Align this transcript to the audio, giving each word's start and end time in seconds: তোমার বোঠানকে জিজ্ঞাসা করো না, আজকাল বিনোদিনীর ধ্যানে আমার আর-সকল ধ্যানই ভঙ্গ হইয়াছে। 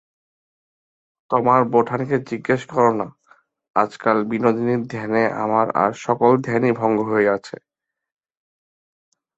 তোমার 1.31 1.61
বোঠানকে 1.73 2.15
জিজ্ঞাসা 2.29 2.67
করো 2.73 2.91
না, 2.99 3.07
আজকাল 3.75 4.17
বিনোদিনীর 4.31 4.81
ধ্যানে 4.87 5.23
আমার 5.43 5.67
আর-সকল 5.83 6.31
ধ্যানই 6.47 6.73
ভঙ্গ 6.79 6.97
হইয়াছে। 7.11 7.55